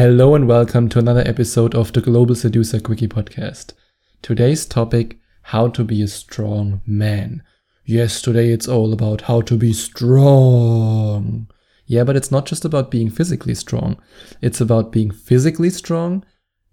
[0.00, 3.74] Hello and welcome to another episode of the Global Seducer Quickie podcast.
[4.22, 7.42] Today's topic how to be a strong man.
[7.84, 11.50] Yes, today it's all about how to be strong.
[11.84, 14.00] Yeah, but it's not just about being physically strong.
[14.40, 16.24] It's about being physically strong,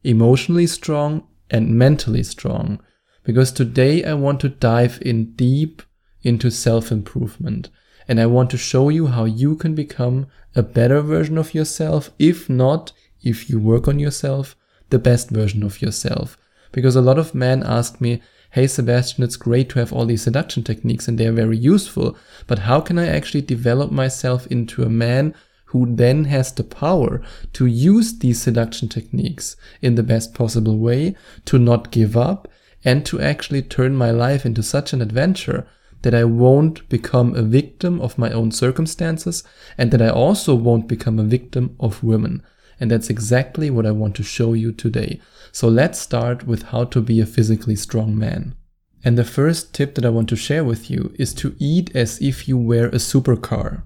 [0.05, 2.79] emotionally strong, and mentally strong.
[3.25, 5.81] Because today I want to dive in deep
[6.23, 7.71] into self improvement.
[8.07, 12.09] And I want to show you how you can become a better version of yourself,
[12.17, 14.55] if not if you work on yourself,
[14.89, 16.37] the best version of yourself.
[16.71, 18.21] Because a lot of men ask me,
[18.51, 22.17] hey Sebastian, it's great to have all these seduction techniques and they are very useful,
[22.45, 25.33] but how can I actually develop myself into a man
[25.65, 27.21] who then has the power
[27.53, 31.15] to use these seduction techniques in the best possible way,
[31.45, 32.47] to not give up,
[32.85, 35.67] and to actually turn my life into such an adventure
[36.03, 39.43] that I won't become a victim of my own circumstances
[39.77, 42.43] and that I also won't become a victim of women.
[42.79, 45.19] And that's exactly what I want to show you today.
[45.51, 48.55] So let's start with how to be a physically strong man.
[49.03, 52.21] And the first tip that I want to share with you is to eat as
[52.21, 53.83] if you were a supercar.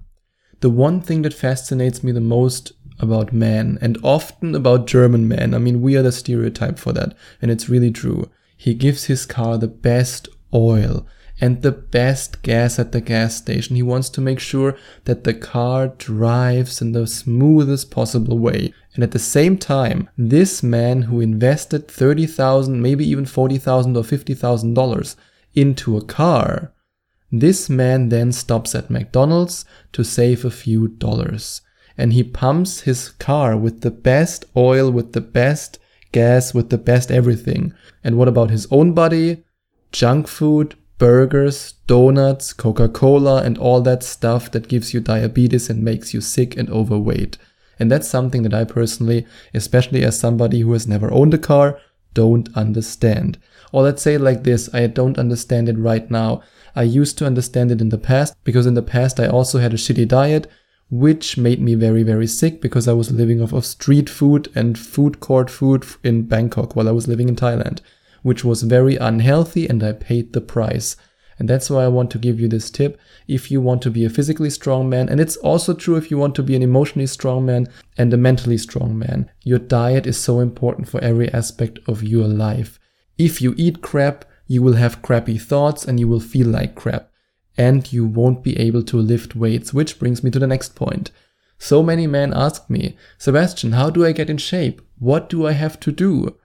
[0.62, 5.54] The one thing that fascinates me the most about men and often about German men,
[5.54, 8.30] I mean, we are the stereotype for that, and it's really true.
[8.56, 11.06] He gives his car the best oil
[11.42, 13.76] and the best gas at the gas station.
[13.76, 18.72] He wants to make sure that the car drives in the smoothest possible way.
[18.94, 24.74] And at the same time, this man who invested 30,000, maybe even 40,000 or 50,000
[24.76, 25.18] dollars
[25.56, 26.74] into a car,
[27.32, 31.62] this man then stops at McDonald's to save a few dollars.
[31.98, 35.80] And he pumps his car with the best oil, with the best
[36.12, 37.74] gas, with the best everything.
[38.04, 39.44] And what about his own body?
[39.92, 45.84] Junk food, burgers, donuts, Coca Cola, and all that stuff that gives you diabetes and
[45.84, 47.40] makes you sick and overweight.
[47.80, 51.80] And that's something that I personally, especially as somebody who has never owned a car,
[52.14, 53.40] don't understand.
[53.72, 56.44] Or let's say like this I don't understand it right now.
[56.76, 59.74] I used to understand it in the past because in the past I also had
[59.74, 60.46] a shitty diet,
[60.92, 64.78] which made me very, very sick because I was living off of street food and
[64.78, 67.80] food court food in Bangkok while I was living in Thailand
[68.22, 70.96] which was very unhealthy and I paid the price.
[71.40, 74.06] And that's why I want to give you this tip if you want to be
[74.06, 75.10] a physically strong man.
[75.10, 77.68] And it's also true if you want to be an emotionally strong man
[77.98, 79.30] and a mentally strong man.
[79.44, 82.80] Your diet is so important for every aspect of your life.
[83.18, 87.10] If you eat crap, you will have crappy thoughts and you will feel like crap.
[87.58, 91.10] And you won't be able to lift weights, which brings me to the next point.
[91.58, 94.82] So many men ask me, Sebastian, how do I get in shape?
[95.00, 96.38] What do I have to do?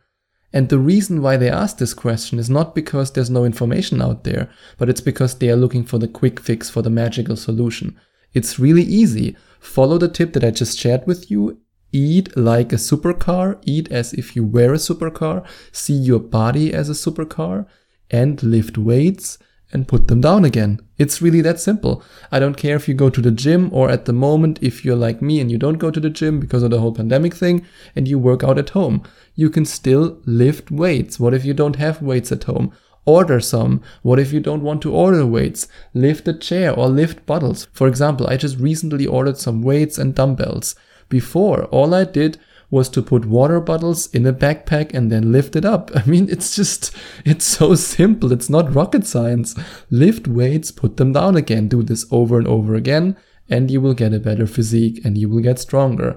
[0.53, 4.25] And the reason why they ask this question is not because there's no information out
[4.25, 4.49] there,
[4.79, 7.99] but it's because they are looking for the quick fix for the magical solution.
[8.33, 9.37] It's really easy.
[9.61, 11.59] Follow the tip that I just shared with you.
[11.93, 16.91] Eat like a supercar, eat as if you were a supercar, see your body as
[16.91, 17.67] a supercar,
[18.11, 19.39] and lift weights
[19.73, 20.81] and put them down again.
[20.97, 22.03] It's really that simple.
[22.31, 24.97] I don't care if you go to the gym or at the moment, if you're
[24.97, 27.67] like me and you don't go to the gym because of the whole pandemic thing
[27.95, 29.03] and you work out at home,
[29.35, 31.19] you can still lift weights.
[31.19, 32.73] What if you don't have weights at home?
[33.05, 33.83] Order some.
[34.03, 35.69] What if you don't want to order weights?
[35.95, 37.69] Lift a chair or lift bottles.
[37.73, 40.75] For example, I just recently ordered some weights and dumbbells.
[41.09, 42.39] Before, all I did
[42.71, 45.91] was to put water bottles in a backpack and then lift it up.
[45.95, 46.95] I mean, it's just,
[47.25, 48.33] it's so simple.
[48.33, 49.55] It's not rocket science.
[49.91, 51.69] Lift weights, put them down again.
[51.69, 53.17] Do this over and over again,
[53.49, 56.17] and you will get a better physique and you will get stronger.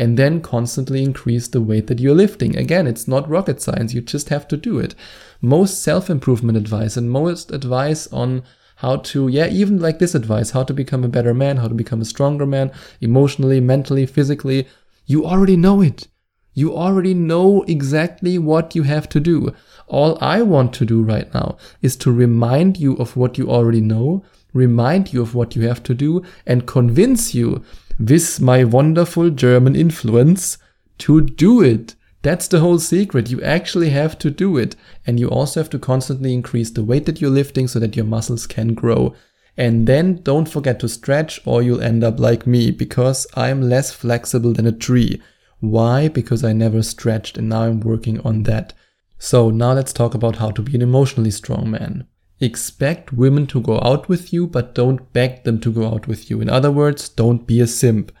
[0.00, 2.56] And then constantly increase the weight that you're lifting.
[2.56, 3.94] Again, it's not rocket science.
[3.94, 4.94] You just have to do it.
[5.40, 8.44] Most self improvement advice and most advice on
[8.76, 11.74] how to, yeah, even like this advice, how to become a better man, how to
[11.74, 12.70] become a stronger man,
[13.00, 14.68] emotionally, mentally, physically,
[15.08, 16.06] you already know it.
[16.52, 19.54] You already know exactly what you have to do.
[19.86, 23.80] All I want to do right now is to remind you of what you already
[23.80, 27.64] know, remind you of what you have to do, and convince you
[27.98, 30.58] with my wonderful German influence
[30.98, 31.94] to do it.
[32.20, 33.30] That's the whole secret.
[33.30, 34.76] You actually have to do it.
[35.06, 38.04] And you also have to constantly increase the weight that you're lifting so that your
[38.04, 39.14] muscles can grow.
[39.58, 43.90] And then don't forget to stretch or you'll end up like me because I'm less
[43.90, 45.20] flexible than a tree.
[45.58, 46.06] Why?
[46.06, 48.72] Because I never stretched and now I'm working on that.
[49.18, 52.06] So now let's talk about how to be an emotionally strong man.
[52.38, 56.30] Expect women to go out with you, but don't beg them to go out with
[56.30, 56.40] you.
[56.40, 58.12] In other words, don't be a simp.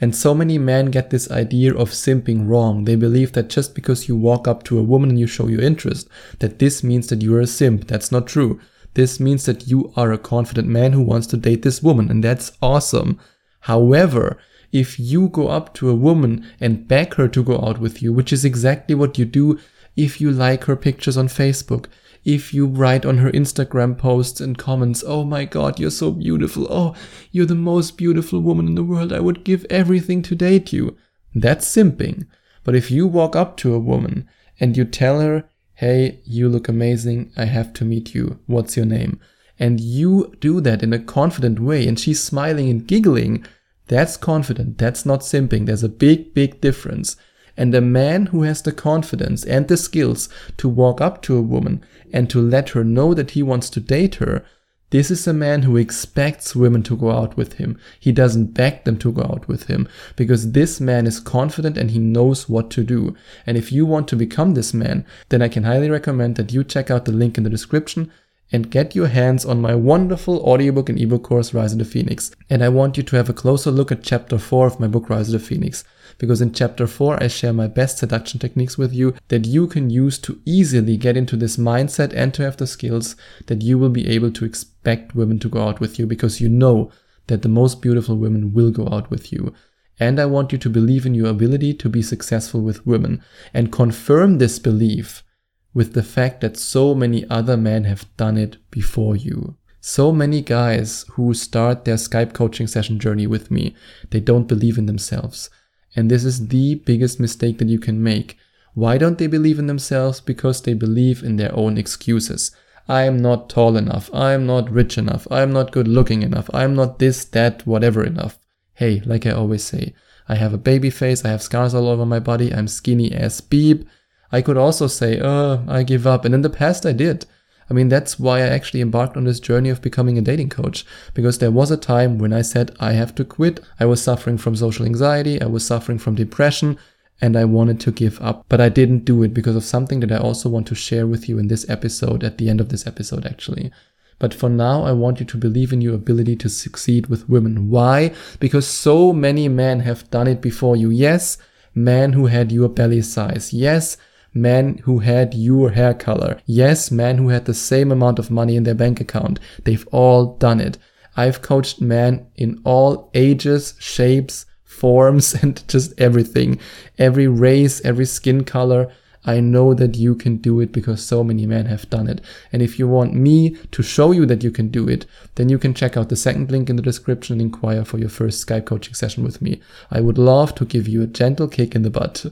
[0.00, 2.84] And so many men get this idea of simping wrong.
[2.84, 5.60] They believe that just because you walk up to a woman and you show your
[5.60, 6.08] interest,
[6.40, 7.86] that this means that you're a simp.
[7.86, 8.58] That's not true.
[8.94, 12.24] This means that you are a confident man who wants to date this woman, and
[12.24, 13.20] that's awesome.
[13.60, 14.38] However,
[14.72, 18.12] if you go up to a woman and beg her to go out with you,
[18.12, 19.58] which is exactly what you do
[19.96, 21.86] if you like her pictures on Facebook,
[22.24, 26.66] if you write on her Instagram posts and comments, oh my god, you're so beautiful,
[26.70, 26.94] oh,
[27.32, 30.96] you're the most beautiful woman in the world, I would give everything to date you.
[31.34, 32.26] That's simping.
[32.62, 34.28] But if you walk up to a woman
[34.58, 35.48] and you tell her,
[35.80, 39.18] hey, you look amazing, I have to meet you, what's your name?
[39.58, 43.46] And you do that in a confident way and she's smiling and giggling,
[43.86, 45.64] that's confident, that's not simping.
[45.64, 47.16] There's a big, big difference.
[47.56, 50.28] And a man who has the confidence and the skills
[50.58, 53.80] to walk up to a woman and to let her know that he wants to
[53.80, 54.44] date her,
[54.90, 57.78] this is a man who expects women to go out with him.
[57.98, 61.92] He doesn't beg them to go out with him because this man is confident and
[61.92, 63.14] he knows what to do.
[63.46, 66.64] And if you want to become this man, then I can highly recommend that you
[66.64, 68.10] check out the link in the description
[68.52, 72.30] and get your hands on my wonderful audiobook and ebook course Rise of the Phoenix.
[72.48, 75.08] And I want you to have a closer look at chapter 4 of my book
[75.08, 75.84] Rise of the Phoenix
[76.18, 79.90] because in chapter 4 I share my best seduction techniques with you that you can
[79.90, 83.16] use to easily get into this mindset and to have the skills
[83.46, 86.48] that you will be able to expect women to go out with you because you
[86.48, 86.90] know
[87.28, 89.54] that the most beautiful women will go out with you.
[89.98, 93.70] And I want you to believe in your ability to be successful with women and
[93.70, 95.22] confirm this belief
[95.72, 99.56] with the fact that so many other men have done it before you.
[99.80, 103.74] So many guys who start their Skype coaching session journey with me,
[104.10, 105.48] they don't believe in themselves.
[105.96, 108.36] And this is the biggest mistake that you can make.
[108.74, 110.20] Why don't they believe in themselves?
[110.20, 112.54] Because they believe in their own excuses.
[112.88, 114.10] I am not tall enough.
[114.12, 115.26] I am not rich enough.
[115.30, 116.50] I am not good looking enough.
[116.52, 118.38] I am not this, that, whatever enough.
[118.74, 119.94] Hey, like I always say,
[120.28, 121.24] I have a baby face.
[121.24, 122.52] I have scars all over my body.
[122.52, 123.88] I'm skinny as beep.
[124.32, 126.24] I could also say, uh, I give up.
[126.24, 127.26] And in the past I did.
[127.68, 130.84] I mean, that's why I actually embarked on this journey of becoming a dating coach,
[131.14, 133.60] because there was a time when I said I have to quit.
[133.78, 136.78] I was suffering from social anxiety, I was suffering from depression,
[137.20, 138.44] and I wanted to give up.
[138.48, 141.28] But I didn't do it because of something that I also want to share with
[141.28, 143.70] you in this episode, at the end of this episode, actually.
[144.18, 147.70] But for now, I want you to believe in your ability to succeed with women.
[147.70, 148.12] Why?
[148.40, 150.90] Because so many men have done it before you.
[150.90, 151.38] Yes,
[151.72, 153.52] men who had your belly size.
[153.52, 153.96] Yes,
[154.32, 156.40] men who had your hair color.
[156.46, 159.40] Yes, men who had the same amount of money in their bank account.
[159.64, 160.78] They've all done it.
[161.16, 166.58] I've coached men in all ages, shapes, forms, and just everything.
[166.98, 168.90] Every race, every skin color.
[169.22, 172.22] I know that you can do it because so many men have done it.
[172.52, 175.04] And if you want me to show you that you can do it,
[175.34, 178.08] then you can check out the second link in the description and inquire for your
[178.08, 179.60] first Skype coaching session with me.
[179.90, 182.24] I would love to give you a gentle kick in the butt.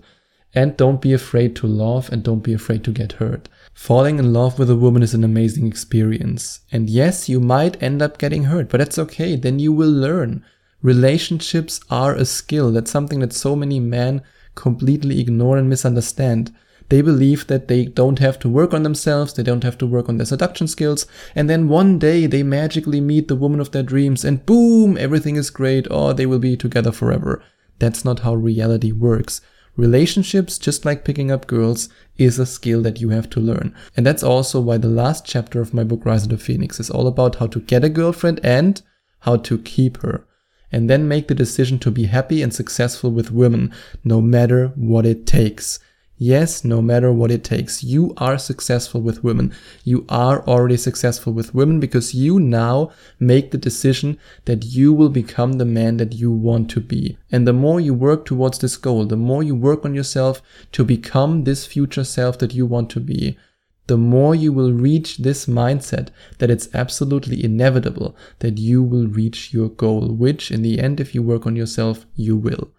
[0.54, 3.48] And don't be afraid to love and don't be afraid to get hurt.
[3.74, 6.60] Falling in love with a woman is an amazing experience.
[6.72, 9.36] And yes, you might end up getting hurt, but that's okay.
[9.36, 10.44] Then you will learn.
[10.82, 12.72] Relationships are a skill.
[12.72, 14.22] That's something that so many men
[14.54, 16.54] completely ignore and misunderstand.
[16.88, 20.08] They believe that they don't have to work on themselves, they don't have to work
[20.08, 23.82] on their seduction skills, and then one day they magically meet the woman of their
[23.82, 27.42] dreams and boom, everything is great, or they will be together forever.
[27.78, 29.42] That's not how reality works.
[29.78, 33.72] Relationships, just like picking up girls, is a skill that you have to learn.
[33.96, 36.90] And that's also why the last chapter of my book, Rise of the Phoenix, is
[36.90, 38.82] all about how to get a girlfriend and
[39.20, 40.26] how to keep her.
[40.72, 43.72] And then make the decision to be happy and successful with women,
[44.02, 45.78] no matter what it takes.
[46.20, 49.54] Yes, no matter what it takes, you are successful with women.
[49.84, 55.10] You are already successful with women because you now make the decision that you will
[55.10, 57.16] become the man that you want to be.
[57.30, 60.84] And the more you work towards this goal, the more you work on yourself to
[60.84, 63.38] become this future self that you want to be,
[63.86, 66.08] the more you will reach this mindset
[66.38, 71.14] that it's absolutely inevitable that you will reach your goal, which in the end, if
[71.14, 72.72] you work on yourself, you will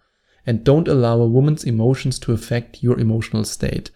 [0.46, 3.90] and don't allow a woman's emotions to affect your emotional state.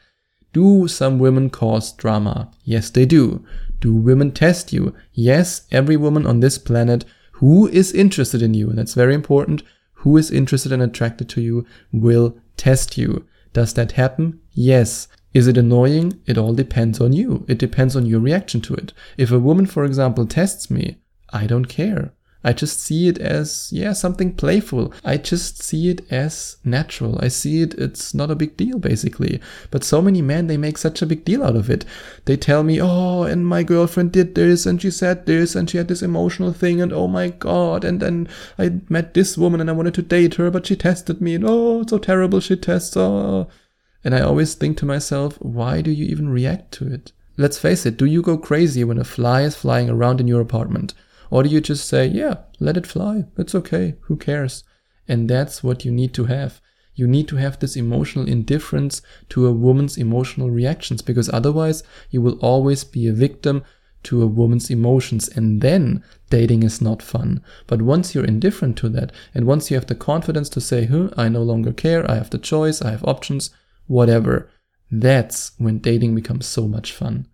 [0.53, 2.51] Do some women cause drama?
[2.63, 3.45] Yes, they do.
[3.81, 4.95] Do women test you?
[5.13, 9.63] Yes, every woman on this planet who is interested in you, and that's very important,
[9.99, 13.27] who is interested and attracted to you will test you.
[13.53, 14.41] Does that happen?
[14.53, 15.09] Yes.
[15.33, 16.21] Is it annoying?
[16.27, 17.45] It all depends on you.
[17.49, 18.93] It depends on your reaction to it.
[19.19, 20.99] If a woman, for example, tests me,
[21.33, 22.13] I don't care.
[22.45, 24.93] I just see it as, yeah, something playful.
[25.03, 27.19] I just see it as natural.
[27.23, 29.41] I see it, it's not a big deal, basically.
[29.71, 31.87] But so many men, they make such a big deal out of it.
[32.27, 35.79] They tell me, oh, and my girlfriend did this, and she said this, and she
[35.79, 39.71] had this emotional thing, and oh my god, and then I met this woman and
[39.71, 42.57] I wanted to date her, but she tested me, and oh, it's so terrible, she
[42.57, 43.49] tests, oh.
[44.05, 47.13] And I always think to myself, why do you even react to it?
[47.39, 50.43] Let's face it, do you go crazy when a fly is flying around in your
[50.43, 50.93] apartment?
[51.35, 53.25] Or do you just say, yeah, let it fly.
[53.37, 53.97] It's okay.
[54.03, 54.63] Who cares?
[55.09, 56.61] And that's what you need to have.
[56.95, 62.23] You need to have this emotional indifference to a woman's emotional reactions because otherwise you
[62.23, 63.65] will always be a victim
[64.05, 67.43] to a woman's emotions and then dating is not fun.
[67.67, 71.09] But once you're indifferent to that and once you have the confidence to say, huh,
[71.17, 73.51] I no longer care, I have the choice, I have options,
[73.89, 74.49] whatever,
[74.89, 77.27] that's when dating becomes so much fun.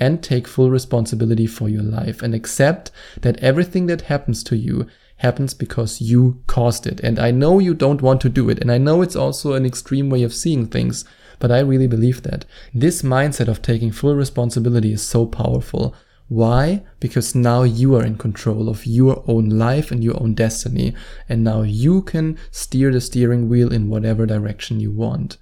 [0.00, 4.86] And take full responsibility for your life and accept that everything that happens to you
[5.18, 7.00] happens because you caused it.
[7.00, 8.58] And I know you don't want to do it.
[8.58, 11.04] And I know it's also an extreme way of seeing things,
[11.38, 12.44] but I really believe that.
[12.72, 15.94] This mindset of taking full responsibility is so powerful.
[16.28, 16.82] Why?
[17.00, 20.94] Because now you are in control of your own life and your own destiny.
[21.28, 25.36] And now you can steer the steering wheel in whatever direction you want.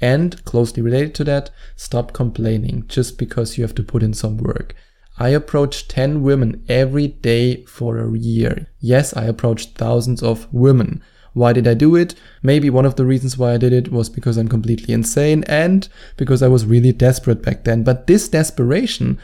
[0.00, 4.38] And closely related to that, stop complaining just because you have to put in some
[4.38, 4.74] work.
[5.18, 8.68] I approached 10 women every day for a year.
[8.80, 11.02] Yes, I approached thousands of women.
[11.32, 12.14] Why did I do it?
[12.42, 15.88] Maybe one of the reasons why I did it was because I'm completely insane and
[16.16, 17.84] because I was really desperate back then.
[17.84, 19.18] But this desperation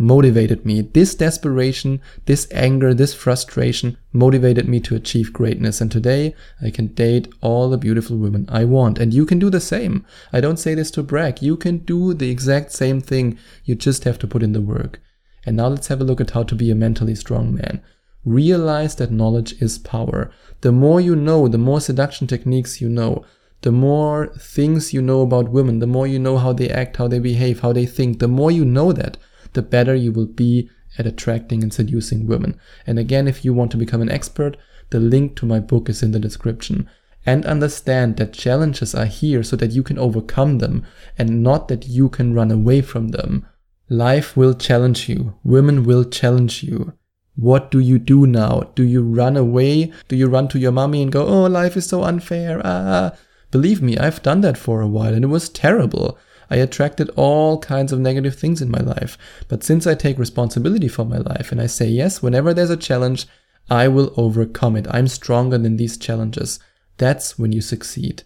[0.00, 0.80] motivated me.
[0.80, 5.82] This desperation, this anger, this frustration motivated me to achieve greatness.
[5.82, 8.98] And today I can date all the beautiful women I want.
[8.98, 10.06] And you can do the same.
[10.32, 11.42] I don't say this to brag.
[11.42, 13.36] You can do the exact same thing.
[13.66, 15.00] You just have to put in the work.
[15.44, 17.82] And now let's have a look at how to be a mentally strong man.
[18.24, 20.32] Realize that knowledge is power.
[20.62, 23.26] The more you know, the more seduction techniques you know,
[23.60, 27.06] the more things you know about women, the more you know how they act, how
[27.06, 29.18] they behave, how they think, the more you know that,
[29.52, 32.58] the better you will be at attracting and seducing women.
[32.86, 34.56] And again, if you want to become an expert,
[34.90, 36.88] the link to my book is in the description.
[37.26, 40.84] And understand that challenges are here so that you can overcome them
[41.18, 43.46] and not that you can run away from them.
[43.88, 45.34] Life will challenge you.
[45.44, 46.94] Women will challenge you.
[47.36, 48.70] What do you do now?
[48.74, 49.92] Do you run away?
[50.08, 52.60] Do you run to your mommy and go, oh, life is so unfair?
[52.64, 53.12] Ah,
[53.50, 56.18] believe me, I've done that for a while and it was terrible.
[56.50, 59.16] I attracted all kinds of negative things in my life.
[59.46, 62.76] But since I take responsibility for my life and I say, yes, whenever there's a
[62.76, 63.26] challenge,
[63.70, 64.88] I will overcome it.
[64.90, 66.58] I'm stronger than these challenges.
[66.98, 68.24] That's when you succeed.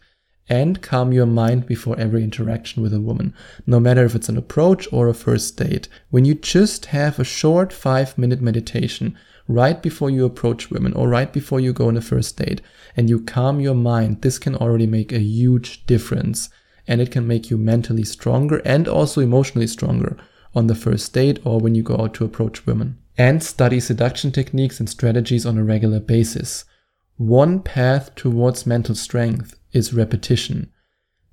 [0.48, 3.34] And calm your mind before every interaction with a woman,
[3.66, 5.88] no matter if it's an approach or a first date.
[6.10, 9.16] When you just have a short five minute meditation
[9.48, 12.62] right before you approach women or right before you go on a first date
[12.96, 16.48] and you calm your mind, this can already make a huge difference
[16.86, 20.16] and it can make you mentally stronger and also emotionally stronger
[20.54, 22.98] on the first date or when you go out to approach women.
[23.16, 26.64] And study seduction techniques and strategies on a regular basis.
[27.16, 30.70] One path towards mental strength is repetition.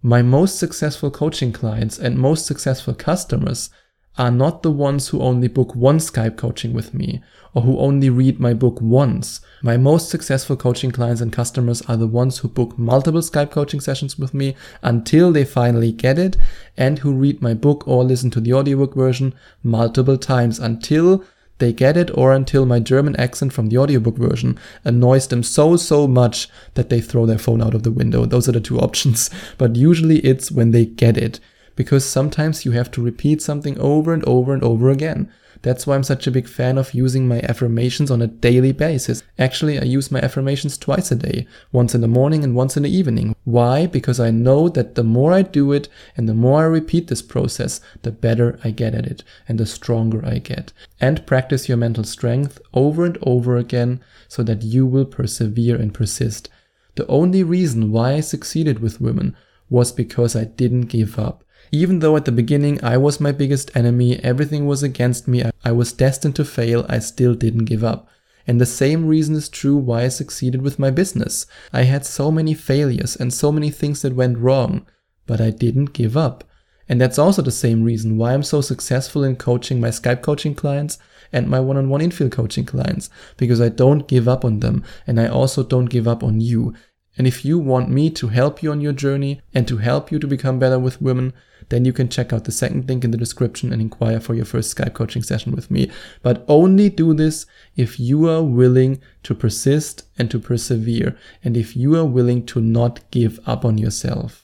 [0.01, 3.69] My most successful coaching clients and most successful customers
[4.17, 7.21] are not the ones who only book one Skype coaching with me
[7.53, 9.41] or who only read my book once.
[9.61, 13.79] My most successful coaching clients and customers are the ones who book multiple Skype coaching
[13.79, 16.37] sessions with me until they finally get it
[16.77, 21.23] and who read my book or listen to the audiobook version multiple times until
[21.61, 25.77] they get it or until my German accent from the audiobook version annoys them so,
[25.77, 28.25] so much that they throw their phone out of the window.
[28.25, 29.29] Those are the two options.
[29.57, 31.39] But usually it's when they get it
[31.75, 35.31] because sometimes you have to repeat something over and over and over again.
[35.63, 39.21] That's why I'm such a big fan of using my affirmations on a daily basis.
[39.37, 42.83] Actually, I use my affirmations twice a day, once in the morning and once in
[42.83, 43.35] the evening.
[43.43, 43.85] Why?
[43.85, 45.87] Because I know that the more I do it
[46.17, 49.67] and the more I repeat this process, the better I get at it and the
[49.67, 50.73] stronger I get.
[50.99, 55.93] And practice your mental strength over and over again so that you will persevere and
[55.93, 56.49] persist.
[56.95, 59.35] The only reason why I succeeded with women
[59.69, 61.43] was because I didn't give up.
[61.71, 65.71] Even though at the beginning I was my biggest enemy, everything was against me, I
[65.71, 68.09] was destined to fail, I still didn't give up.
[68.45, 71.45] And the same reason is true why I succeeded with my business.
[71.71, 74.85] I had so many failures and so many things that went wrong,
[75.25, 76.43] but I didn't give up.
[76.89, 80.55] And that's also the same reason why I'm so successful in coaching my Skype coaching
[80.55, 80.97] clients
[81.31, 84.83] and my one on one infield coaching clients, because I don't give up on them
[85.07, 86.73] and I also don't give up on you.
[87.17, 90.19] And if you want me to help you on your journey and to help you
[90.19, 91.33] to become better with women,
[91.69, 94.45] then you can check out the second link in the description and inquire for your
[94.45, 95.91] first Skype coaching session with me.
[96.21, 101.75] But only do this if you are willing to persist and to persevere, and if
[101.75, 104.40] you are willing to not give up on yourself.